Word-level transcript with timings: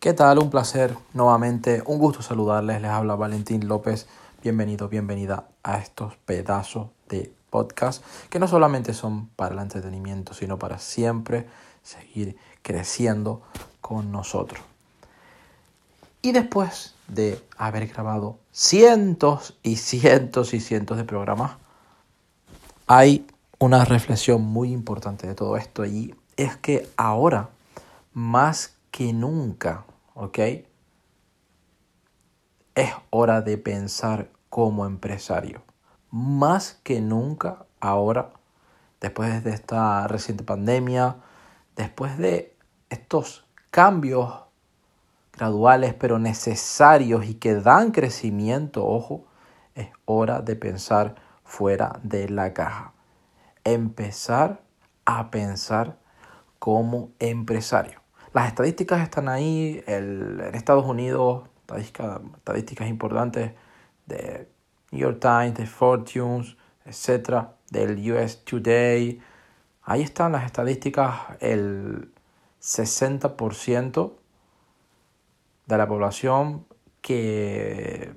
¿Qué 0.00 0.14
tal? 0.14 0.38
Un 0.38 0.48
placer 0.48 0.96
nuevamente, 1.12 1.82
un 1.84 1.98
gusto 1.98 2.22
saludarles. 2.22 2.80
Les 2.80 2.90
habla 2.90 3.16
Valentín 3.16 3.68
López. 3.68 4.06
Bienvenido, 4.42 4.88
bienvenida 4.88 5.48
a 5.62 5.76
estos 5.76 6.16
pedazos 6.24 6.88
de 7.10 7.30
podcast 7.50 8.02
que 8.30 8.38
no 8.38 8.48
solamente 8.48 8.94
son 8.94 9.26
para 9.26 9.54
el 9.54 9.60
entretenimiento, 9.60 10.32
sino 10.32 10.58
para 10.58 10.78
siempre 10.78 11.46
seguir 11.82 12.38
creciendo 12.62 13.42
con 13.82 14.10
nosotros. 14.10 14.62
Y 16.22 16.32
después 16.32 16.94
de 17.06 17.38
haber 17.58 17.86
grabado 17.86 18.38
cientos 18.52 19.58
y 19.62 19.76
cientos 19.76 20.54
y 20.54 20.60
cientos 20.60 20.96
de 20.96 21.04
programas, 21.04 21.58
hay 22.86 23.26
una 23.58 23.84
reflexión 23.84 24.40
muy 24.40 24.72
importante 24.72 25.26
de 25.26 25.34
todo 25.34 25.58
esto 25.58 25.84
y 25.84 26.14
es 26.38 26.56
que 26.56 26.88
ahora, 26.96 27.50
más 28.14 28.79
que 29.00 29.14
nunca, 29.14 29.86
¿ok? 30.12 30.38
Es 32.74 32.92
hora 33.08 33.40
de 33.40 33.56
pensar 33.56 34.28
como 34.50 34.84
empresario. 34.84 35.62
Más 36.10 36.78
que 36.82 37.00
nunca 37.00 37.64
ahora, 37.80 38.34
después 39.00 39.42
de 39.42 39.52
esta 39.52 40.06
reciente 40.06 40.44
pandemia, 40.44 41.16
después 41.76 42.18
de 42.18 42.54
estos 42.90 43.46
cambios 43.70 44.34
graduales 45.32 45.94
pero 45.94 46.18
necesarios 46.18 47.24
y 47.24 47.36
que 47.36 47.54
dan 47.54 47.92
crecimiento, 47.92 48.86
ojo, 48.86 49.24
es 49.74 49.88
hora 50.04 50.42
de 50.42 50.56
pensar 50.56 51.14
fuera 51.42 51.98
de 52.02 52.28
la 52.28 52.52
caja. 52.52 52.92
Empezar 53.64 54.60
a 55.06 55.30
pensar 55.30 55.96
como 56.58 57.12
empresario. 57.18 58.00
Las 58.32 58.46
estadísticas 58.46 59.02
están 59.02 59.28
ahí, 59.28 59.82
en 59.88 60.40
Estados 60.54 60.84
Unidos, 60.84 61.48
estadísticas, 61.66 62.88
importantes 62.88 63.52
de 64.06 64.48
New 64.92 65.00
York 65.00 65.18
Times, 65.20 65.54
de 65.54 65.66
Fortunes, 65.66 66.56
etc., 66.84 67.46
del 67.70 67.98
US 68.12 68.44
Today. 68.44 69.20
Ahí 69.82 70.02
están 70.02 70.30
las 70.30 70.44
estadísticas, 70.44 71.12
el 71.40 72.12
60% 72.62 74.12
de 75.66 75.78
la 75.78 75.88
población 75.88 76.66
que 77.00 78.12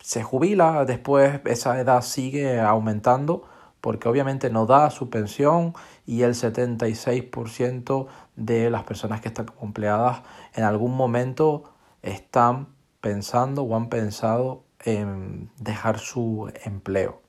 se 0.00 0.24
jubila 0.24 0.84
después, 0.84 1.40
esa 1.44 1.78
edad 1.78 2.02
sigue 2.02 2.58
aumentando 2.60 3.48
porque 3.84 4.08
obviamente 4.08 4.48
no 4.48 4.64
da 4.64 4.88
su 4.88 5.10
pensión 5.10 5.74
y 6.06 6.22
el 6.22 6.32
76% 6.32 8.06
de 8.34 8.70
las 8.70 8.84
personas 8.84 9.20
que 9.20 9.28
están 9.28 9.52
empleadas 9.60 10.22
en 10.54 10.64
algún 10.64 10.96
momento 10.96 11.64
están 12.00 12.68
pensando 13.02 13.62
o 13.62 13.76
han 13.76 13.90
pensado 13.90 14.64
en 14.80 15.50
dejar 15.58 15.98
su 15.98 16.50
empleo. 16.64 17.20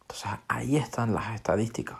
Entonces 0.00 0.30
ahí 0.48 0.76
están 0.76 1.14
las 1.14 1.32
estadísticas. 1.36 1.98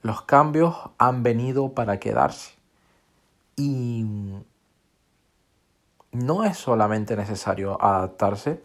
Los 0.00 0.22
cambios 0.22 0.78
han 0.96 1.22
venido 1.22 1.74
para 1.74 2.00
quedarse. 2.00 2.54
Y 3.56 4.06
no 6.10 6.44
es 6.44 6.56
solamente 6.56 7.16
necesario 7.16 7.76
adaptarse, 7.82 8.58